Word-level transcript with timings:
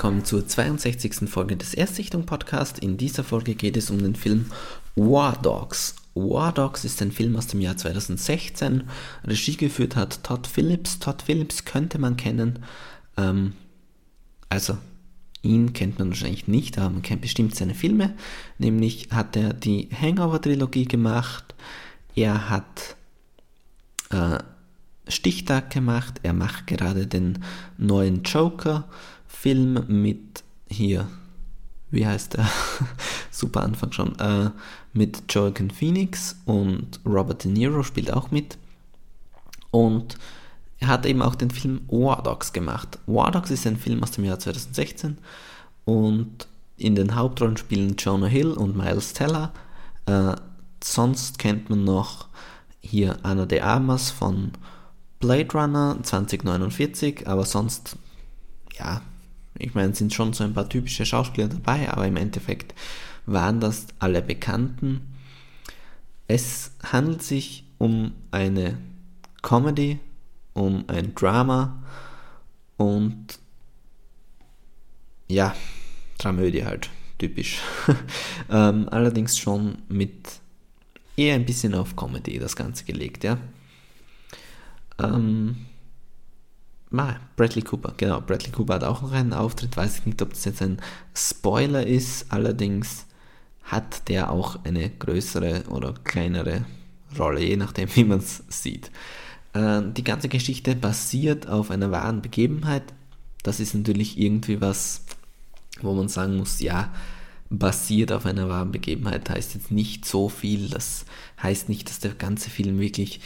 willkommen 0.00 0.24
zur 0.24 0.48
62. 0.48 1.28
Folge 1.28 1.58
des 1.58 1.74
Erstsichtung 1.74 2.24
Podcast. 2.24 2.78
In 2.78 2.96
dieser 2.96 3.22
Folge 3.22 3.54
geht 3.54 3.76
es 3.76 3.90
um 3.90 3.98
den 3.98 4.14
Film 4.14 4.46
War 4.96 5.36
Dogs. 5.42 5.94
War 6.14 6.54
Dogs 6.54 6.86
ist 6.86 7.02
ein 7.02 7.12
Film 7.12 7.36
aus 7.36 7.48
dem 7.48 7.60
Jahr 7.60 7.76
2016. 7.76 8.84
Regie 9.24 9.58
geführt 9.58 9.96
hat 9.96 10.24
Todd 10.24 10.46
Phillips. 10.46 11.00
Todd 11.00 11.20
Phillips 11.20 11.66
könnte 11.66 11.98
man 11.98 12.16
kennen. 12.16 12.60
Ähm, 13.18 13.52
also, 14.48 14.78
ihn 15.42 15.74
kennt 15.74 15.98
man 15.98 16.08
wahrscheinlich 16.08 16.48
nicht, 16.48 16.78
aber 16.78 16.88
man 16.88 17.02
kennt 17.02 17.20
bestimmt 17.20 17.54
seine 17.54 17.74
Filme. 17.74 18.14
Nämlich 18.56 19.08
hat 19.10 19.36
er 19.36 19.52
die 19.52 19.90
Hangover-Trilogie 19.92 20.86
gemacht. 20.86 21.54
Er 22.16 22.48
hat 22.48 22.96
äh, 24.08 24.38
Stichtag 25.08 25.68
gemacht. 25.68 26.20
Er 26.22 26.32
macht 26.32 26.68
gerade 26.68 27.06
den 27.06 27.44
neuen 27.76 28.24
Joker-Film 29.40 29.84
mit 29.88 30.44
hier, 30.68 31.08
wie 31.90 32.06
heißt 32.06 32.34
der? 32.34 32.48
Super 33.30 33.62
Anfang 33.62 33.92
schon. 33.92 34.18
Äh, 34.18 34.50
mit 34.92 35.22
Joaquin 35.30 35.70
Phoenix 35.70 36.36
und 36.44 37.00
Robert 37.06 37.44
De 37.44 37.50
Niro 37.50 37.82
spielt 37.82 38.12
auch 38.12 38.30
mit. 38.30 38.58
Und 39.70 40.16
er 40.78 40.88
hat 40.88 41.06
eben 41.06 41.22
auch 41.22 41.34
den 41.34 41.50
Film 41.50 41.82
War 41.88 42.22
Dogs 42.22 42.52
gemacht. 42.52 42.98
War 43.06 43.30
Dogs 43.30 43.50
ist 43.50 43.66
ein 43.66 43.76
Film 43.76 44.02
aus 44.02 44.12
dem 44.12 44.24
Jahr 44.24 44.38
2016 44.38 45.18
und 45.84 46.46
in 46.76 46.94
den 46.94 47.14
Hauptrollen 47.14 47.56
spielen 47.56 47.96
Jonah 47.98 48.26
Hill 48.26 48.52
und 48.52 48.76
Miles 48.76 49.12
Teller. 49.12 49.52
Äh, 50.06 50.34
sonst 50.82 51.38
kennt 51.38 51.68
man 51.70 51.84
noch 51.84 52.28
hier 52.80 53.18
Anna 53.22 53.46
de 53.46 53.60
Armas 53.60 54.10
von 54.10 54.52
Blade 55.18 55.52
Runner 55.52 55.98
2049, 56.02 57.28
aber 57.28 57.44
sonst, 57.44 57.96
ja, 58.78 59.02
ich 59.60 59.74
meine, 59.74 59.94
sind 59.94 60.14
schon 60.14 60.32
so 60.32 60.44
ein 60.44 60.54
paar 60.54 60.68
typische 60.68 61.06
Schauspieler 61.06 61.48
dabei, 61.48 61.90
aber 61.90 62.06
im 62.06 62.16
Endeffekt 62.16 62.74
waren 63.26 63.60
das 63.60 63.86
alle 63.98 64.22
Bekannten. 64.22 65.02
Es 66.26 66.72
handelt 66.82 67.22
sich 67.22 67.64
um 67.78 68.12
eine 68.30 68.78
Comedy, 69.42 69.98
um 70.54 70.84
ein 70.88 71.14
Drama 71.14 71.82
und 72.76 73.38
ja, 75.28 75.54
Dramödie 76.18 76.64
halt, 76.64 76.90
typisch. 77.18 77.60
ähm, 78.50 78.88
allerdings 78.90 79.38
schon 79.38 79.78
mit 79.88 80.40
eher 81.16 81.34
ein 81.34 81.46
bisschen 81.46 81.74
auf 81.74 81.96
Comedy 81.96 82.38
das 82.38 82.56
Ganze 82.56 82.84
gelegt, 82.84 83.24
ja. 83.24 83.38
Ähm, 84.98 85.66
ah, 86.96 87.16
Bradley 87.36 87.62
Cooper, 87.62 87.94
genau. 87.96 88.20
Bradley 88.20 88.50
Cooper 88.50 88.74
hat 88.74 88.84
auch 88.84 89.02
noch 89.02 89.12
einen 89.12 89.32
Auftritt. 89.32 89.76
Weiß 89.76 89.98
ich 89.98 90.06
nicht, 90.06 90.22
ob 90.22 90.30
das 90.30 90.44
jetzt 90.44 90.62
ein 90.62 90.80
Spoiler 91.14 91.86
ist. 91.86 92.32
Allerdings 92.32 93.06
hat 93.62 94.08
der 94.08 94.30
auch 94.30 94.64
eine 94.64 94.90
größere 94.90 95.64
oder 95.68 95.94
kleinere 96.04 96.64
Rolle, 97.18 97.40
je 97.40 97.56
nachdem, 97.56 97.88
wie 97.94 98.04
man 98.04 98.18
es 98.18 98.42
sieht. 98.48 98.90
Äh, 99.52 99.82
die 99.96 100.04
ganze 100.04 100.28
Geschichte 100.28 100.74
basiert 100.74 101.48
auf 101.48 101.70
einer 101.70 101.90
wahren 101.90 102.22
Begebenheit. 102.22 102.82
Das 103.42 103.60
ist 103.60 103.74
natürlich 103.74 104.18
irgendwie 104.18 104.60
was, 104.60 105.04
wo 105.80 105.94
man 105.94 106.08
sagen 106.08 106.36
muss, 106.36 106.60
ja, 106.60 106.92
basiert 107.48 108.12
auf 108.12 108.26
einer 108.26 108.48
wahren 108.48 108.70
Begebenheit 108.70 109.28
heißt 109.28 109.54
jetzt 109.54 109.72
nicht 109.72 110.04
so 110.04 110.28
viel. 110.28 110.68
Das 110.68 111.04
heißt 111.42 111.68
nicht, 111.68 111.88
dass 111.88 111.98
der 111.98 112.14
ganze 112.14 112.48
Film 112.48 112.78
wirklich 112.78 113.20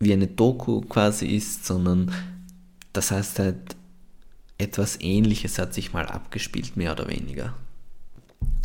wie 0.00 0.12
eine 0.12 0.26
Doku 0.26 0.80
quasi 0.82 1.26
ist, 1.26 1.64
sondern 1.64 2.12
das 2.92 3.10
heißt 3.10 3.38
halt, 3.38 3.76
etwas 4.58 5.00
ähnliches 5.00 5.58
hat 5.58 5.72
sich 5.72 5.92
mal 5.92 6.06
abgespielt, 6.06 6.76
mehr 6.76 6.92
oder 6.92 7.08
weniger. 7.08 7.54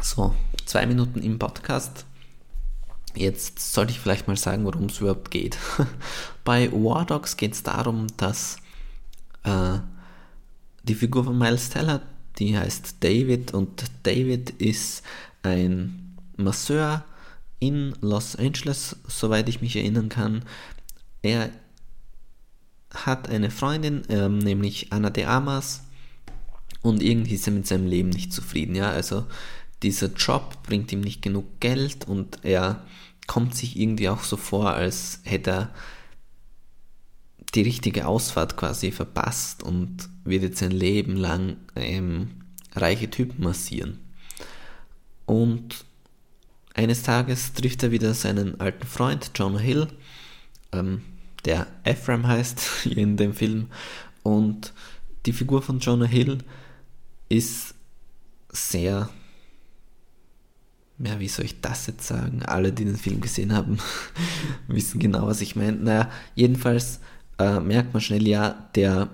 So, 0.01 0.35
zwei 0.65 0.85
Minuten 0.85 1.21
im 1.21 1.39
Podcast. 1.39 2.05
Jetzt 3.15 3.59
sollte 3.59 3.91
ich 3.91 3.99
vielleicht 3.99 4.27
mal 4.27 4.37
sagen, 4.37 4.65
worum 4.65 4.85
es 4.85 4.99
überhaupt 4.99 5.29
geht. 5.29 5.57
Bei 6.43 6.71
War 6.71 7.05
Dogs 7.05 7.37
geht 7.37 7.53
es 7.53 7.61
darum, 7.61 8.07
dass 8.17 8.57
äh, 9.43 9.77
die 10.83 10.95
Figur 10.95 11.23
von 11.23 11.37
Miles 11.37 11.69
Teller, 11.69 12.01
die 12.39 12.57
heißt 12.57 13.03
David 13.03 13.53
und 13.53 13.83
David 14.01 14.49
ist 14.49 15.03
ein 15.43 16.17
Masseur 16.37 17.05
in 17.59 17.93
Los 18.01 18.35
Angeles, 18.35 18.97
soweit 19.07 19.47
ich 19.47 19.61
mich 19.61 19.75
erinnern 19.75 20.09
kann, 20.09 20.43
er 21.21 21.49
hat 22.93 23.29
eine 23.29 23.51
Freundin, 23.51 24.03
ähm, 24.09 24.37
nämlich 24.37 24.91
Anna 24.91 25.09
de 25.09 25.25
Amas, 25.25 25.83
und 26.81 27.01
irgendwie 27.01 27.35
ist 27.35 27.47
er 27.47 27.53
mit 27.53 27.65
seinem 27.65 27.87
Leben 27.87 28.09
nicht 28.09 28.33
zufrieden. 28.33 28.75
Ja, 28.75 28.91
also 28.91 29.25
dieser 29.81 30.07
Job 30.07 30.63
bringt 30.63 30.91
ihm 30.91 31.01
nicht 31.01 31.21
genug 31.21 31.59
Geld 31.59 32.07
und 32.07 32.39
er 32.43 32.85
kommt 33.25 33.55
sich 33.55 33.79
irgendwie 33.79 34.09
auch 34.09 34.23
so 34.23 34.37
vor, 34.37 34.71
als 34.71 35.21
hätte 35.23 35.51
er 35.51 35.73
die 37.55 37.61
richtige 37.61 38.07
Ausfahrt 38.07 38.57
quasi 38.57 38.91
verpasst 38.91 39.63
und 39.63 40.09
wird 40.23 40.43
jetzt 40.43 40.59
sein 40.59 40.71
Leben 40.71 41.15
lang 41.15 41.57
ähm, 41.75 42.43
reiche 42.75 43.09
Typen 43.09 43.43
massieren. 43.43 43.99
Und 45.25 45.85
eines 46.73 47.03
Tages 47.03 47.53
trifft 47.53 47.83
er 47.83 47.91
wieder 47.91 48.13
seinen 48.13 48.59
alten 48.59 48.87
Freund 48.87 49.31
John 49.35 49.57
Hill, 49.57 49.87
ähm, 50.71 51.01
der 51.45 51.67
Ephraim 51.83 52.27
heißt 52.27 52.85
in 52.95 53.17
dem 53.17 53.33
Film. 53.33 53.67
Und 54.23 54.73
die 55.25 55.33
Figur 55.33 55.61
von 55.61 55.79
Jonah 55.79 56.05
Hill 56.05 56.39
ist 57.29 57.75
sehr, 58.49 59.09
ja, 60.99 61.19
wie 61.19 61.27
soll 61.27 61.45
ich 61.45 61.61
das 61.61 61.87
jetzt 61.87 62.07
sagen? 62.07 62.43
Alle, 62.43 62.71
die 62.71 62.85
den 62.85 62.97
Film 62.97 63.21
gesehen 63.21 63.53
haben, 63.53 63.77
wissen 64.67 64.99
genau, 64.99 65.27
was 65.27 65.41
ich 65.41 65.55
meine. 65.55 65.77
Naja, 65.77 66.11
jedenfalls 66.35 66.99
äh, 67.39 67.59
merkt 67.59 67.93
man 67.93 68.01
schnell, 68.01 68.27
ja, 68.27 68.69
der 68.75 69.09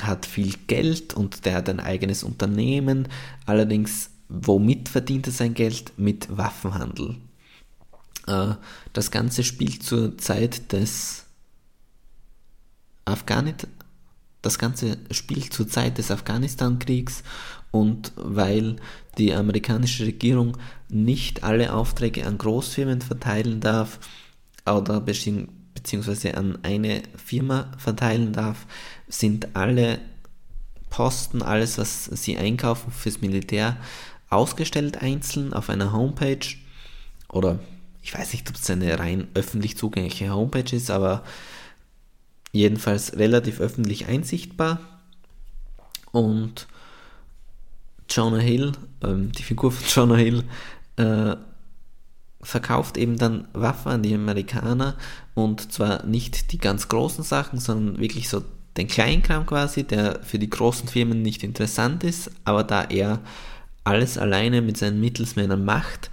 hat 0.00 0.26
viel 0.26 0.54
Geld 0.66 1.14
und 1.14 1.44
der 1.44 1.54
hat 1.54 1.68
ein 1.68 1.80
eigenes 1.80 2.24
Unternehmen. 2.24 3.08
Allerdings, 3.46 4.10
womit 4.28 4.88
verdient 4.88 5.26
er 5.26 5.32
sein 5.32 5.54
Geld? 5.54 5.92
Mit 5.96 6.36
Waffenhandel. 6.36 7.16
Äh, 8.26 8.54
das 8.92 9.10
Ganze 9.10 9.44
spielt 9.44 9.82
zur 9.82 10.18
Zeit 10.18 10.72
des 10.72 11.23
Afghanistan, 13.04 13.70
das 14.42 14.58
Ganze 14.58 14.98
spielt 15.10 15.52
zur 15.52 15.68
Zeit 15.68 15.98
des 15.98 16.10
Afghanistan-Kriegs 16.10 17.22
und 17.70 18.12
weil 18.16 18.76
die 19.16 19.34
amerikanische 19.34 20.04
Regierung 20.04 20.56
nicht 20.88 21.44
alle 21.44 21.72
Aufträge 21.72 22.26
an 22.26 22.38
Großfirmen 22.38 23.00
verteilen 23.00 23.60
darf 23.60 23.98
oder 24.66 25.00
beziehungsweise 25.00 26.36
an 26.36 26.58
eine 26.62 27.02
Firma 27.16 27.72
verteilen 27.78 28.32
darf, 28.32 28.66
sind 29.08 29.56
alle 29.56 29.98
Posten, 30.90 31.42
alles 31.42 31.78
was 31.78 32.04
sie 32.04 32.36
einkaufen 32.36 32.92
fürs 32.92 33.20
Militär, 33.20 33.76
ausgestellt 34.30 35.02
einzeln 35.02 35.52
auf 35.52 35.70
einer 35.70 35.92
Homepage. 35.92 36.46
Oder 37.28 37.58
ich 38.02 38.14
weiß 38.14 38.32
nicht, 38.32 38.48
ob 38.48 38.56
es 38.56 38.70
eine 38.70 38.98
rein 38.98 39.26
öffentlich 39.34 39.76
zugängliche 39.76 40.30
Homepage 40.30 40.76
ist, 40.76 40.90
aber 40.90 41.24
jedenfalls 42.54 43.16
relativ 43.18 43.60
öffentlich 43.60 44.06
einsichtbar. 44.06 44.78
Und 46.12 46.68
Jonah 48.08 48.38
Hill, 48.38 48.72
ähm, 49.02 49.32
die 49.32 49.42
Figur 49.42 49.72
von 49.72 49.84
Jonah 49.88 50.16
Hill, 50.16 50.44
äh, 50.96 51.36
verkauft 52.40 52.96
eben 52.96 53.16
dann 53.16 53.48
Waffen 53.54 53.90
an 53.90 54.02
die 54.02 54.14
Amerikaner 54.14 54.96
und 55.32 55.72
zwar 55.72 56.04
nicht 56.04 56.52
die 56.52 56.58
ganz 56.58 56.88
großen 56.88 57.24
Sachen, 57.24 57.58
sondern 57.58 57.98
wirklich 57.98 58.28
so 58.28 58.44
den 58.76 58.86
Kleinkram 58.86 59.46
quasi, 59.46 59.84
der 59.84 60.20
für 60.22 60.38
die 60.38 60.50
großen 60.50 60.88
Firmen 60.88 61.22
nicht 61.22 61.42
interessant 61.42 62.04
ist, 62.04 62.30
aber 62.44 62.62
da 62.62 62.84
er 62.84 63.20
alles 63.82 64.18
alleine 64.18 64.62
mit 64.62 64.76
seinen 64.76 65.00
Mittelsmännern 65.00 65.64
macht, 65.64 66.10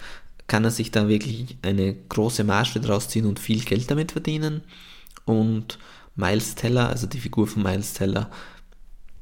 kann 0.48 0.64
er 0.64 0.72
sich 0.72 0.90
da 0.90 1.08
wirklich 1.08 1.58
eine 1.62 1.94
große 1.94 2.44
Marge 2.44 2.80
draus 2.80 3.10
ziehen 3.10 3.26
und 3.26 3.40
viel 3.40 3.64
Geld 3.64 3.92
damit 3.92 4.14
verdienen. 4.14 4.62
Und 5.26 5.78
Miles 6.22 6.56
Teller, 6.56 6.88
also 6.90 7.08
die 7.08 7.20
Figur 7.20 7.48
von 7.48 7.64
Miles 7.64 7.94
Teller. 7.94 8.30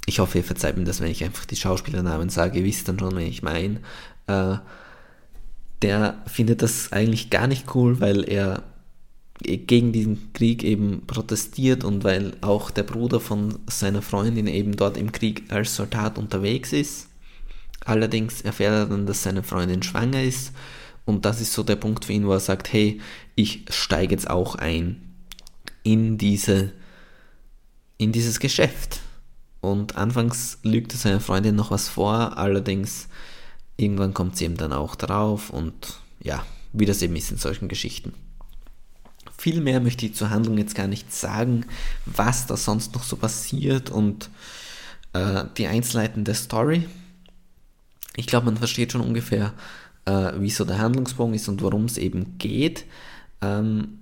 Ich 0.06 0.20
hoffe, 0.20 0.40
ihr 0.40 0.44
verzeiht 0.44 0.78
mir 0.78 0.84
das, 0.84 1.02
wenn 1.02 1.10
ich 1.10 1.24
einfach 1.24 1.46
die 1.46 1.56
Schauspielernamen 1.56 2.30
sage. 2.30 2.60
Ihr 2.60 2.66
wisst 2.66 2.88
dann 2.88 3.00
schon, 3.00 3.16
wen 3.16 3.28
ich 3.28 3.42
meine. 3.42 3.80
Äh, 4.28 4.58
der 5.82 6.22
findet 6.28 6.62
das 6.62 6.92
eigentlich 6.92 7.30
gar 7.30 7.48
nicht 7.48 7.74
cool, 7.74 8.00
weil 8.02 8.30
er 8.30 8.64
gegen 9.42 9.94
diesen 9.94 10.34
Krieg 10.34 10.64
eben 10.64 11.08
protestiert 11.08 11.86
und 11.86 12.04
weil 12.04 12.34
auch 12.42 12.72
der 12.72 12.84
Bruder 12.84 13.22
von 13.22 13.58
seiner 13.68 14.02
Freundin 14.02 14.48
eben 14.48 14.76
dort 14.76 14.98
im 14.98 15.14
Krieg 15.14 15.44
als 15.50 15.76
Soldat 15.76 16.18
unterwegs 16.18 16.74
ist. 16.74 17.08
Allerdings 17.86 18.42
erfährt 18.42 18.74
er 18.74 18.86
dann, 18.88 19.06
dass 19.06 19.24
seine 19.24 19.44
Freundin 19.44 19.82
schwanger 19.82 20.22
ist 20.22 20.52
und 21.06 21.24
das 21.24 21.40
ist 21.40 21.54
so 21.54 21.64
der 21.64 21.78
Punkt 21.78 22.06
für 22.06 22.14
ihn, 22.14 22.28
wo 22.28 22.34
er 22.34 22.42
sagt, 22.42 22.74
hey, 22.74 23.00
ich 23.36 23.64
steige 23.70 24.14
jetzt 24.14 24.30
auch 24.30 24.56
ein 24.56 25.10
in 25.84 26.18
diese 26.18 26.74
in 28.00 28.12
dieses 28.12 28.40
Geschäft. 28.40 29.02
Und 29.62 29.98
anfangs 29.98 30.58
lügt 30.64 30.94
er 30.94 30.98
seiner 30.98 31.20
Freundin 31.20 31.56
noch 31.56 31.70
was 31.70 31.90
vor, 31.90 32.38
allerdings 32.38 33.10
irgendwann 33.78 34.14
kommt 34.14 34.38
sie 34.38 34.46
eben 34.46 34.58
dann 34.58 34.74
auch 34.74 34.96
drauf 34.96 35.50
und 35.50 36.00
ja, 36.22 36.46
wie 36.74 36.86
das 36.86 37.02
eben 37.02 37.16
ist 37.16 37.30
in 37.30 37.38
solchen 37.38 37.68
Geschichten. 37.68 38.14
Viel 39.38 39.62
mehr 39.62 39.80
möchte 39.80 40.06
ich 40.06 40.16
zur 40.16 40.30
Handlung 40.30 40.58
jetzt 40.58 40.76
gar 40.76 40.88
nicht 40.88 41.14
sagen, 41.14 41.66
was 42.06 42.48
da 42.48 42.58
sonst 42.58 42.94
noch 42.96 43.04
so 43.04 43.16
passiert 43.16 43.90
und 43.90 44.30
äh, 45.14 45.46
die 45.58 45.68
Einzelheiten 45.68 46.24
der 46.24 46.36
Story. 46.36 46.88
Ich 48.16 48.28
glaube, 48.28 48.46
man 48.46 48.58
versteht 48.58 48.94
schon 48.94 49.02
ungefähr, 49.02 49.54
äh, 50.06 50.32
wie 50.38 50.50
so 50.50 50.66
der 50.66 50.80
Handlungsbogen 50.80 51.34
ist 51.34 51.48
und 51.50 51.62
worum 51.62 51.86
es 51.86 51.98
eben 51.98 52.38
geht. 52.38 52.86
Ähm, 53.42 54.00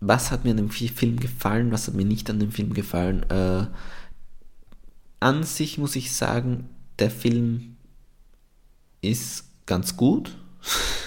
was 0.00 0.30
hat 0.30 0.44
mir 0.44 0.52
an 0.52 0.56
dem 0.56 0.70
Film 0.70 1.20
gefallen, 1.20 1.72
was 1.72 1.86
hat 1.86 1.94
mir 1.94 2.04
nicht 2.04 2.28
an 2.30 2.40
dem 2.40 2.52
Film 2.52 2.72
gefallen? 2.72 3.28
Äh, 3.30 3.66
an 5.20 5.42
sich 5.42 5.76
muss 5.76 5.96
ich 5.96 6.12
sagen, 6.12 6.68
der 6.98 7.10
Film 7.10 7.76
ist 9.02 9.44
ganz 9.66 9.96
gut. 9.96 10.36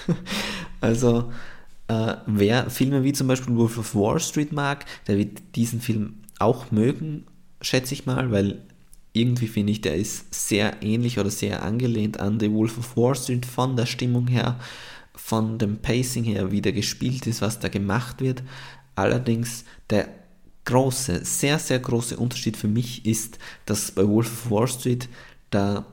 also 0.80 1.32
äh, 1.88 2.16
wer 2.26 2.70
Filme 2.70 3.02
wie 3.04 3.12
zum 3.12 3.26
Beispiel 3.26 3.56
Wolf 3.56 3.78
of 3.78 3.94
Wall 3.94 4.20
Street 4.20 4.52
mag, 4.52 4.86
der 5.06 5.18
wird 5.18 5.42
diesen 5.56 5.80
Film 5.80 6.22
auch 6.38 6.70
mögen, 6.70 7.26
schätze 7.60 7.94
ich 7.94 8.06
mal, 8.06 8.30
weil 8.30 8.62
irgendwie 9.12 9.46
finde 9.46 9.72
ich, 9.72 9.80
der 9.80 9.94
ist 9.94 10.34
sehr 10.34 10.82
ähnlich 10.82 11.18
oder 11.18 11.30
sehr 11.30 11.62
angelehnt 11.62 12.18
an 12.18 12.40
The 12.40 12.50
Wolf 12.50 12.78
of 12.78 12.96
Wall 12.96 13.14
Street 13.14 13.46
von 13.46 13.76
der 13.76 13.86
Stimmung 13.86 14.26
her, 14.26 14.58
von 15.14 15.58
dem 15.58 15.78
Pacing 15.78 16.24
her, 16.24 16.50
wie 16.50 16.60
der 16.60 16.72
gespielt 16.72 17.26
ist, 17.26 17.40
was 17.40 17.60
da 17.60 17.68
gemacht 17.68 18.20
wird. 18.20 18.42
Allerdings 18.94 19.64
der 19.90 20.08
große, 20.64 21.24
sehr, 21.24 21.58
sehr 21.58 21.78
große 21.78 22.16
Unterschied 22.16 22.56
für 22.56 22.68
mich 22.68 23.04
ist, 23.04 23.38
dass 23.66 23.92
bei 23.92 24.06
Wolf 24.06 24.46
of 24.46 24.50
Wall 24.50 24.68
Street 24.68 25.08
da 25.50 25.86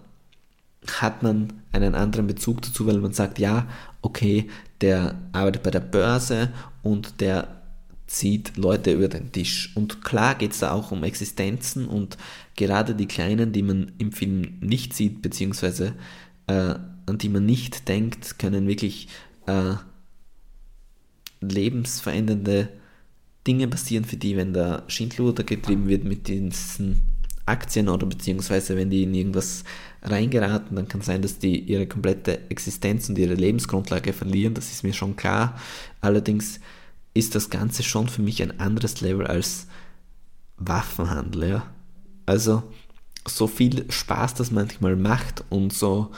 hat 0.99 1.21
man 1.21 1.53
einen 1.71 1.93
anderen 1.93 2.27
Bezug 2.27 2.61
dazu, 2.63 2.87
weil 2.87 2.97
man 2.97 3.13
sagt, 3.13 3.37
ja, 3.37 3.67
okay, 4.01 4.49
der 4.81 5.15
arbeitet 5.31 5.63
bei 5.63 5.71
der 5.71 5.79
Börse 5.79 6.51
und 6.81 7.21
der 7.21 7.61
zieht 8.07 8.57
Leute 8.57 8.91
über 8.91 9.07
den 9.07 9.31
Tisch. 9.31 9.71
Und 9.75 10.03
klar 10.03 10.35
geht 10.35 10.51
es 10.51 10.59
da 10.59 10.71
auch 10.71 10.91
um 10.91 11.03
Existenzen 11.03 11.87
und 11.87 12.17
gerade 12.55 12.95
die 12.95 13.05
kleinen, 13.05 13.53
die 13.53 13.61
man 13.61 13.91
im 13.99 14.11
Film 14.11 14.57
nicht 14.59 14.93
sieht, 14.93 15.21
beziehungsweise 15.21 15.93
äh, 16.47 16.75
an 17.05 17.17
die 17.17 17.29
man 17.29 17.45
nicht 17.45 17.87
denkt, 17.87 18.39
können 18.39 18.67
wirklich 18.67 19.07
äh, 19.45 19.75
lebensverändernde 21.41 22.69
Dinge 23.47 23.67
passieren 23.67 24.05
für 24.05 24.17
die, 24.17 24.37
wenn 24.37 24.53
da 24.53 24.83
Schindluder 24.87 25.43
getrieben 25.43 25.87
wird 25.87 26.03
mit 26.03 26.27
diesen 26.27 27.01
Aktien 27.45 27.89
oder 27.89 28.05
beziehungsweise 28.05 28.77
wenn 28.77 28.89
die 28.89 29.03
in 29.03 29.13
irgendwas 29.13 29.63
reingeraten, 30.03 30.75
dann 30.75 30.87
kann 30.87 31.01
sein, 31.01 31.21
dass 31.21 31.39
die 31.39 31.59
ihre 31.59 31.87
komplette 31.87 32.49
Existenz 32.49 33.09
und 33.09 33.17
ihre 33.17 33.33
Lebensgrundlage 33.33 34.13
verlieren, 34.13 34.53
das 34.53 34.71
ist 34.71 34.83
mir 34.83 34.93
schon 34.93 35.15
klar. 35.15 35.59
Allerdings 36.01 36.59
ist 37.13 37.35
das 37.35 37.49
Ganze 37.49 37.83
schon 37.83 38.07
für 38.07 38.21
mich 38.21 38.41
ein 38.41 38.59
anderes 38.59 39.01
Level 39.01 39.27
als 39.27 39.67
Waffenhandel, 40.57 41.49
ja. 41.49 41.65
Also, 42.25 42.63
so 43.27 43.47
viel 43.47 43.91
Spaß 43.91 44.35
das 44.35 44.51
manchmal 44.51 44.95
macht 44.95 45.43
und 45.49 45.73
so 45.73 46.11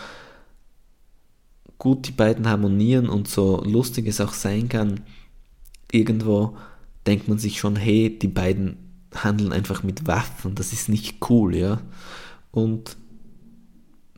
gut 1.78 2.08
die 2.08 2.12
beiden 2.12 2.48
harmonieren 2.48 3.10
und 3.10 3.28
so 3.28 3.62
lustig 3.64 4.08
es 4.08 4.22
auch 4.22 4.34
sein 4.34 4.70
kann, 4.70 5.02
irgendwo 5.92 6.58
denkt 7.06 7.28
man 7.28 7.38
sich 7.38 7.60
schon, 7.60 7.76
hey, 7.76 8.18
die 8.18 8.28
beiden 8.28 8.78
handeln 9.14 9.52
einfach 9.52 9.84
mit 9.84 10.08
Waffen, 10.08 10.56
das 10.56 10.74
ist 10.74 10.90
nicht 10.90 11.30
cool, 11.30 11.56
ja. 11.56 11.82
Und 12.52 12.98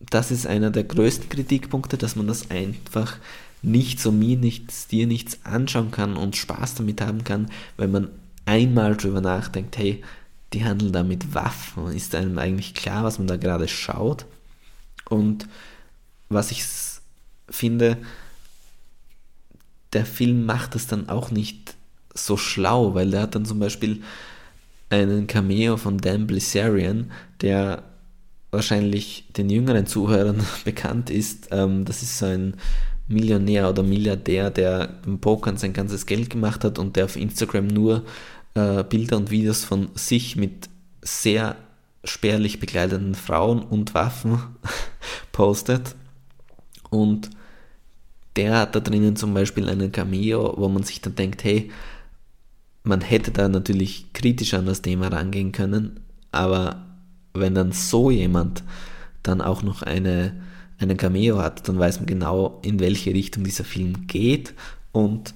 das 0.09 0.31
ist 0.31 0.45
einer 0.45 0.71
der 0.71 0.83
größten 0.83 1.29
Kritikpunkte, 1.29 1.97
dass 1.97 2.15
man 2.15 2.27
das 2.27 2.51
einfach 2.51 3.17
nicht 3.61 3.99
so 3.99 4.11
mir 4.11 4.37
nichts, 4.37 4.87
dir 4.87 5.07
nichts 5.07 5.39
anschauen 5.43 5.91
kann 5.91 6.17
und 6.17 6.35
Spaß 6.35 6.75
damit 6.75 7.01
haben 7.01 7.23
kann, 7.23 7.49
wenn 7.77 7.91
man 7.91 8.09
einmal 8.45 8.95
drüber 8.95 9.21
nachdenkt, 9.21 9.77
hey, 9.77 10.03
die 10.53 10.63
handeln 10.63 10.93
da 10.93 11.03
mit 11.03 11.33
Waffen. 11.33 11.87
Ist 11.87 12.13
einem 12.15 12.37
eigentlich 12.37 12.75
klar, 12.75 13.03
was 13.03 13.17
man 13.17 13.27
da 13.27 13.37
gerade 13.37 13.67
schaut? 13.67 14.25
Und 15.09 15.47
was 16.29 16.51
ich 16.51 16.63
finde, 17.49 17.97
der 19.93 20.05
Film 20.05 20.45
macht 20.45 20.75
es 20.75 20.87
dann 20.87 21.09
auch 21.09 21.31
nicht 21.31 21.64
so 22.15 22.37
schlau, 22.37 22.95
weil 22.95 23.11
der 23.11 23.21
hat 23.21 23.35
dann 23.35 23.45
zum 23.45 23.59
Beispiel 23.59 24.01
einen 24.89 25.27
Cameo 25.27 25.77
von 25.77 25.97
Dan 25.97 26.25
Blissarian, 26.25 27.11
der 27.41 27.83
wahrscheinlich 28.51 29.25
den 29.35 29.49
jüngeren 29.49 29.85
Zuhörern 29.85 30.43
bekannt 30.65 31.09
ist. 31.09 31.49
Ähm, 31.51 31.85
das 31.85 32.01
ist 32.01 32.17
so 32.17 32.25
ein 32.25 32.55
Millionär 33.07 33.69
oder 33.69 33.83
Milliardär, 33.83 34.49
der 34.49 34.95
im 35.05 35.19
Pokern 35.19 35.57
sein 35.57 35.73
ganzes 35.73 36.05
Geld 36.05 36.29
gemacht 36.29 36.63
hat 36.63 36.79
und 36.79 36.95
der 36.95 37.05
auf 37.05 37.17
Instagram 37.17 37.67
nur 37.67 38.03
äh, 38.55 38.83
Bilder 38.83 39.17
und 39.17 39.29
Videos 39.29 39.63
von 39.63 39.89
sich 39.93 40.35
mit 40.35 40.69
sehr 41.01 41.55
spärlich 42.03 42.59
bekleideten 42.59 43.13
Frauen 43.13 43.61
und 43.61 43.93
Waffen 43.93 44.39
postet. 45.31 45.95
Und 46.89 47.29
der 48.35 48.59
hat 48.59 48.75
da 48.75 48.79
drinnen 48.79 49.15
zum 49.15 49.33
Beispiel 49.33 49.69
einen 49.69 49.91
Cameo, 49.91 50.55
wo 50.57 50.67
man 50.67 50.83
sich 50.83 51.01
dann 51.01 51.15
denkt, 51.15 51.43
hey, 51.43 51.71
man 52.85 53.01
hätte 53.01 53.31
da 53.31 53.49
natürlich 53.49 54.13
kritisch 54.13 54.53
an 54.53 54.65
das 54.65 54.81
Thema 54.81 55.07
rangehen 55.07 55.51
können, 55.51 55.99
aber 56.31 56.85
wenn 57.33 57.55
dann 57.55 57.71
so 57.71 58.11
jemand 58.11 58.63
dann 59.23 59.41
auch 59.41 59.63
noch 59.63 59.81
eine, 59.81 60.41
einen 60.77 60.97
Cameo 60.97 61.39
hat, 61.39 61.67
dann 61.67 61.79
weiß 61.79 61.99
man 61.99 62.05
genau, 62.05 62.59
in 62.63 62.79
welche 62.79 63.13
Richtung 63.13 63.43
dieser 63.43 63.63
Film 63.63 64.07
geht. 64.07 64.53
Und 64.91 65.33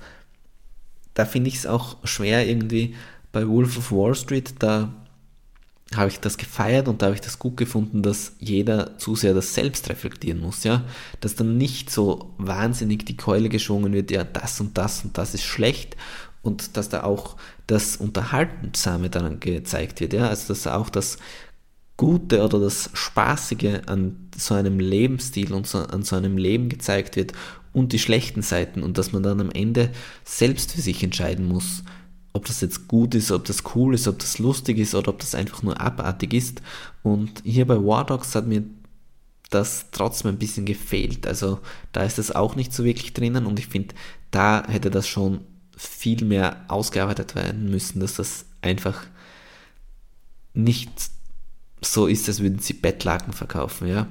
da 1.16 1.25
finde 1.25 1.50
ich 1.50 1.56
es 1.56 1.66
auch 1.66 1.98
schwer 2.06 2.48
irgendwie 2.48 2.96
bei 3.31 3.48
Wolf 3.48 3.78
of 3.78 3.92
Wall 3.92 4.16
Street, 4.16 4.54
da 4.60 4.94
habe 5.95 6.10
ich 6.10 6.19
das 6.19 6.38
gefeiert 6.38 6.88
und 6.88 7.02
da 7.02 7.07
habe 7.07 7.16
ich 7.16 7.22
das 7.22 7.40
gut 7.40 7.57
gefunden, 7.57 8.04
dass 8.04 8.34
jeder 8.40 9.00
Zuseher 9.00 9.33
das 9.33 9.56
selbst 9.56 9.90
reflektieren 9.90 10.40
muss, 10.40 10.64
ja, 10.64 10.83
dass 11.19 11.35
dann 11.35 11.57
nicht 11.57 11.90
so 11.90 12.35
wahnsinnig 12.38 13.07
die 13.07 13.18
Keule 13.18 13.50
geschwungen 13.50 13.92
wird, 13.92 14.12
ja, 14.12 14.23
das 14.23 14.62
und 14.62 14.78
das 14.78 15.04
und 15.04 15.18
das 15.18 15.33
ist 15.33 15.44
schlecht 15.44 15.97
und 16.42 16.78
dass 16.78 16.90
da 16.90 17.04
auch 17.04 17.36
das 17.68 17.98
Unterhaltensame 17.98 19.10
daran 19.10 19.40
gezeigt 19.40 20.00
wird, 20.00 20.14
ja, 20.14 20.28
also 20.28 20.54
dass 20.54 20.68
auch 20.68 20.90
das 20.90 21.18
Gute 21.98 22.44
oder 22.44 22.60
das 22.60 22.90
Spaßige 22.94 23.81
an 23.88 24.30
so 24.36 24.54
einem 24.54 24.80
Lebensstil 24.80 25.52
und 25.54 25.68
so, 25.68 25.80
an 25.80 26.04
so 26.04 26.16
einem 26.16 26.38
Leben 26.38 26.69
gezeigt 26.69 27.18
wird 27.18 27.34
und 27.74 27.92
die 27.92 28.00
schlechten 28.00 28.42
Seiten 28.42 28.84
und 28.84 28.98
dass 28.98 29.12
man 29.12 29.22
dann 29.22 29.42
am 29.42 29.52
Ende 29.52 29.92
selbst 30.24 30.72
für 30.72 30.81
sich 30.81 31.04
entscheiden 31.04 31.46
muss, 31.46 31.84
ob 32.31 32.46
das 32.46 32.62
jetzt 32.62 32.88
gut 32.88 33.16
ist, 33.16 33.31
ob 33.31 33.44
das 33.46 33.64
cool 33.76 33.94
ist, 33.96 34.08
ob 34.08 34.19
das 34.19 34.40
lustig 34.40 34.78
ist 34.78 34.96
oder 34.96 35.10
ob 35.10 35.19
das 35.19 35.36
einfach 35.36 35.62
nur 35.62 35.81
abartig 35.81 36.34
ist. 36.34 36.62
Und 37.04 37.42
hier 37.44 37.68
bei 37.68 37.76
War 37.76 38.06
Dogs 38.06 38.34
hat 38.34 38.48
mir 38.48 38.64
das 39.50 39.88
trotzdem 39.92 40.31
ein 40.31 40.40
bisschen 40.40 40.66
gefehlt. 40.66 41.28
Also 41.28 41.60
da 41.92 42.04
ist 42.04 42.18
das 42.18 42.31
auch 42.31 42.56
nicht 42.56 42.74
so 42.74 42.84
wirklich 42.84 43.14
drinnen 43.14 43.46
und 43.46 43.60
ich 43.60 43.68
finde, 43.68 43.96
da 44.31 44.64
hätte 44.68 44.90
das 44.90 45.08
schon 45.08 45.42
viel 45.80 46.26
mehr 46.26 46.66
ausgearbeitet 46.68 47.36
werden 47.36 47.69
müssen, 47.69 48.02
dass 48.02 48.16
das 48.16 48.45
einfach 48.62 49.02
nicht 50.54 50.90
so 51.81 52.07
ist, 52.07 52.28
als 52.28 52.42
würden 52.42 52.59
sie 52.59 52.74
Bettlaken 52.74 53.31
verkaufen, 53.31 53.88
ja. 53.88 54.07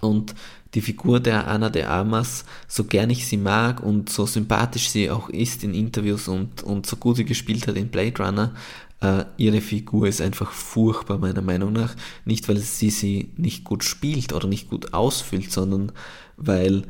Und 0.00 0.34
die 0.72 0.80
Figur 0.80 1.20
der 1.20 1.46
Anna 1.46 1.68
de 1.68 1.84
Armas, 1.84 2.46
so 2.66 2.84
gern 2.84 3.10
ich 3.10 3.26
sie 3.26 3.36
mag 3.36 3.82
und 3.82 4.08
so 4.08 4.24
sympathisch 4.24 4.88
sie 4.88 5.10
auch 5.10 5.28
ist 5.28 5.62
in 5.64 5.74
Interviews 5.74 6.28
und, 6.28 6.62
und 6.62 6.86
so 6.86 6.96
gut 6.96 7.16
sie 7.16 7.24
gespielt 7.24 7.66
hat 7.68 7.76
in 7.76 7.88
Blade 7.88 8.22
Runner, 8.22 8.54
äh, 9.00 9.24
ihre 9.36 9.60
Figur 9.60 10.08
ist 10.08 10.22
einfach 10.22 10.50
furchtbar 10.50 11.18
meiner 11.18 11.42
Meinung 11.42 11.74
nach. 11.74 11.94
Nicht, 12.24 12.48
weil 12.48 12.56
sie 12.56 12.90
sie 12.90 13.32
nicht 13.36 13.64
gut 13.64 13.84
spielt 13.84 14.32
oder 14.32 14.48
nicht 14.48 14.70
gut 14.70 14.94
ausfüllt, 14.94 15.52
sondern 15.52 15.92
weil, 16.38 16.84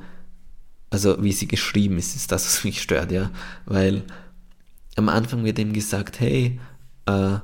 also 0.94 1.20
wie 1.24 1.32
sie 1.32 1.48
geschrieben 1.48 1.98
ist, 1.98 2.14
ist 2.14 2.30
das, 2.30 2.46
was 2.46 2.62
mich 2.62 2.80
stört, 2.80 3.10
ja. 3.10 3.32
Weil 3.66 4.04
am 4.94 5.08
Anfang 5.08 5.44
wird 5.44 5.58
ihm 5.58 5.72
gesagt, 5.72 6.20
hey, 6.20 6.60
äh, 7.06 7.38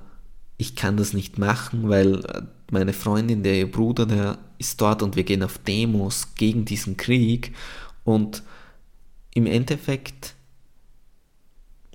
ich 0.56 0.76
kann 0.76 0.96
das 0.96 1.14
nicht 1.14 1.36
machen, 1.36 1.88
weil 1.88 2.24
äh, 2.26 2.42
meine 2.70 2.92
Freundin, 2.92 3.42
der 3.42 3.56
ihr 3.56 3.68
Bruder, 3.68 4.06
der 4.06 4.38
ist 4.58 4.80
dort 4.80 5.02
und 5.02 5.16
wir 5.16 5.24
gehen 5.24 5.42
auf 5.42 5.58
Demos 5.58 6.36
gegen 6.36 6.64
diesen 6.64 6.96
Krieg 6.96 7.52
und 8.04 8.44
im 9.34 9.46
Endeffekt 9.46 10.36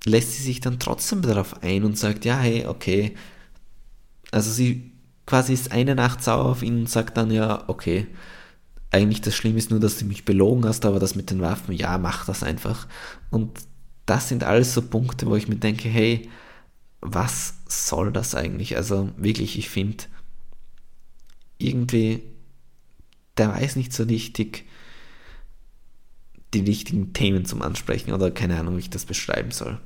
lässt 0.03 0.33
sie 0.33 0.43
sich 0.43 0.59
dann 0.59 0.77
trotzdem 0.77 1.21
darauf 1.21 1.63
ein 1.63 1.85
und 1.85 1.97
sagt, 1.97 2.25
ja, 2.25 2.37
hey, 2.37 2.65
okay. 2.65 3.15
Also 4.29 4.51
sie 4.51 4.91
quasi 5.25 5.53
ist 5.53 5.71
eine 5.71 5.95
Nacht 5.95 6.21
sauer 6.21 6.47
auf 6.47 6.63
ihn 6.63 6.79
und 6.79 6.89
sagt 6.89 7.15
dann, 7.15 7.31
ja, 7.31 7.63
okay, 7.67 8.07
eigentlich 8.91 9.21
das 9.21 9.35
Schlimme 9.35 9.57
ist 9.57 9.71
nur, 9.71 9.79
dass 9.79 9.97
du 9.97 10.05
mich 10.05 10.25
belogen 10.25 10.65
hast, 10.65 10.85
aber 10.85 10.99
das 10.99 11.15
mit 11.15 11.31
den 11.31 11.41
Waffen, 11.41 11.73
ja, 11.73 11.97
mach 11.97 12.25
das 12.25 12.43
einfach. 12.43 12.87
Und 13.29 13.51
das 14.05 14.29
sind 14.29 14.43
alles 14.43 14.73
so 14.73 14.81
Punkte, 14.81 15.25
wo 15.25 15.35
ich 15.35 15.47
mir 15.47 15.57
denke, 15.57 15.89
hey, 15.89 16.29
was 17.01 17.55
soll 17.67 18.11
das 18.11 18.35
eigentlich? 18.35 18.77
Also 18.77 19.09
wirklich, 19.17 19.57
ich 19.57 19.69
finde, 19.69 20.05
irgendwie, 21.57 22.23
der 23.37 23.49
weiß 23.49 23.75
nicht 23.75 23.93
so 23.93 24.03
richtig 24.03 24.65
die 26.53 26.61
richtigen 26.61 27.13
Themen 27.13 27.45
zum 27.45 27.61
Ansprechen 27.61 28.13
oder 28.13 28.31
keine 28.31 28.59
Ahnung, 28.59 28.77
wie 28.77 28.81
ich 28.81 28.89
das 28.89 29.05
beschreiben 29.05 29.51
soll. 29.51 29.79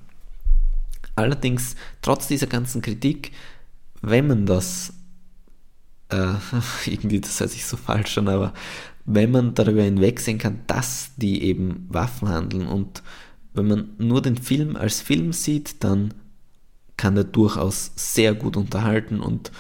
Allerdings, 1.16 1.76
trotz 2.02 2.28
dieser 2.28 2.48
ganzen 2.48 2.82
Kritik, 2.82 3.32
wenn 4.02 4.28
man 4.28 4.46
das, 4.46 4.94
äh, 6.10 6.34
irgendwie, 6.86 7.22
das 7.22 7.40
hört 7.40 7.52
sich 7.52 7.66
so 7.66 7.78
falsch 7.78 8.18
an, 8.18 8.28
aber 8.28 8.54
wenn 9.06 9.32
man 9.32 9.56
darüber 9.56 9.84
hinwegsehen 9.84 10.38
kann, 10.38 10.62
dass 10.68 11.12
die 11.16 11.44
eben 11.44 11.88
Waffen 11.90 12.30
handeln 12.30 12.68
und 12.68 13.02
wenn 13.54 13.68
man 13.68 13.90
nur 13.98 14.22
den 14.22 14.38
Film 14.38 14.76
als 14.76 15.02
Film 15.02 15.34
sieht, 15.34 15.84
dann 15.84 16.14
kann 16.98 17.18
er 17.18 17.24
durchaus 17.24 17.92
sehr 17.96 18.36
gut 18.36 18.56
unterhalten 18.58 19.20
und 19.20 19.52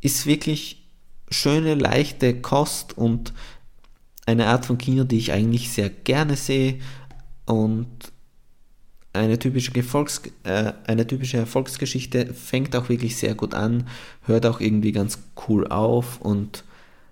ist 0.00 0.26
wirklich 0.26 0.82
schöne, 1.30 1.74
leichte 1.74 2.40
Kost 2.40 2.96
und 2.98 3.32
eine 4.26 4.46
Art 4.46 4.66
von 4.66 4.78
Kino, 4.78 5.04
die 5.04 5.18
ich 5.18 5.32
eigentlich 5.32 5.70
sehr 5.70 5.90
gerne 5.90 6.36
sehe 6.36 6.80
und 7.46 7.88
eine 9.12 9.38
typische, 9.38 9.72
Gefolgs 9.72 10.22
äh, 10.44 10.72
eine 10.86 11.06
typische 11.06 11.36
Erfolgsgeschichte 11.36 12.32
fängt 12.32 12.74
auch 12.74 12.88
wirklich 12.88 13.16
sehr 13.16 13.34
gut 13.34 13.54
an, 13.54 13.88
hört 14.22 14.46
auch 14.46 14.60
irgendwie 14.60 14.92
ganz 14.92 15.18
cool 15.48 15.66
auf 15.68 16.20
und 16.20 16.64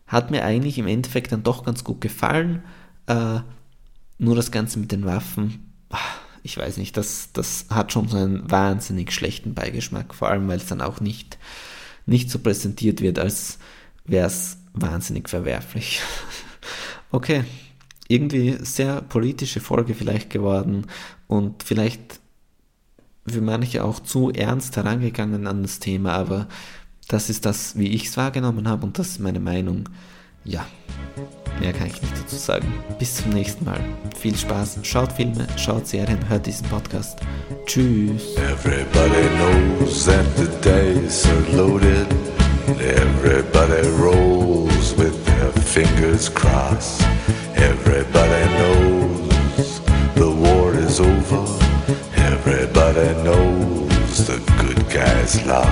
hat 0.07 0.31
mir 0.31 0.45
eigentlich 0.45 0.79
im 0.79 0.87
Endeffekt 0.87 1.33
dann 1.33 1.43
doch 1.43 1.65
ganz 1.65 1.85
gut 1.85 2.01
gefallen. 2.01 2.63
Äh, 3.07 3.41
nur 4.19 4.35
das 4.35 4.51
Ganze 4.51 4.79
mit 4.79 4.93
den 4.93 5.05
Waffen, 5.05 5.73
ah, 5.91 5.99
ich 6.43 6.57
weiß 6.57 6.79
nicht, 6.79 6.97
das, 6.97 7.31
das 7.33 7.67
hat 7.71 7.93
schon 7.93 8.09
so 8.09 8.17
einen 8.17 8.51
wahnsinnig 8.51 9.13
schlechten 9.13 9.55
Beigeschmack, 9.55 10.15
vor 10.15 10.29
allem 10.29 10.49
weil 10.49 10.59
es 10.59 10.67
dann 10.67 10.81
auch 10.81 11.01
nicht, 11.01 11.39
nicht 12.07 12.31
so 12.31 12.39
präsentiert 12.39 13.03
wird, 13.03 13.19
als 13.19 13.59
wäre 14.05 14.27
es 14.27 14.59
wahnsinnig 14.73 15.29
verwerflich. 15.29 16.01
okay, 17.11 17.45
irgendwie 18.09 18.57
sehr 18.63 19.03
politische 19.03 19.61
Folge 19.61 19.95
vielleicht 19.95 20.31
geworden 20.31 20.87
und 21.31 21.63
vielleicht 21.63 22.19
für 23.27 23.41
manche 23.41 23.85
auch 23.85 24.01
zu 24.01 24.31
ernst 24.31 24.77
herangegangen 24.77 25.47
an 25.47 25.63
das 25.63 25.79
Thema, 25.79 26.13
aber 26.15 26.49
das 27.07 27.31
ist 27.31 27.47
das, 27.47 27.79
wie 27.79 27.89
ich 27.89 28.07
es 28.07 28.17
wahrgenommen 28.17 28.67
habe 28.69 28.85
und 28.85 28.99
das 28.99 29.11
ist 29.11 29.21
meine 29.21 29.39
Meinung. 29.39 29.89
Ja, 30.45 30.67
mehr 31.61 31.73
kann 31.73 31.87
ich 31.87 32.03
nicht 32.03 32.19
dazu 32.19 32.35
sagen. 32.35 32.67
Bis 32.99 33.17
zum 33.17 33.31
nächsten 33.31 33.65
Mal. 33.65 33.79
Viel 34.17 34.37
Spaß, 34.37 34.81
schaut 34.83 35.13
Filme, 35.13 35.47
schaut 35.57 35.87
Serien, 35.87 36.19
hört 36.29 36.47
diesen 36.47 36.67
Podcast. 36.69 37.21
Tschüss. 37.65 38.37
Everybody 38.37 39.29
knows 39.37 40.07
that 40.07 40.27
the 40.37 40.49
days 40.69 41.27
are 41.27 41.57
loaded. 41.57 42.09
Everybody 42.81 43.87
rolls 44.03 44.97
with 44.97 45.15
their 45.27 45.53
fingers 45.63 46.29
crossed. 46.33 47.05
is 55.35 55.47
love. 55.47 55.70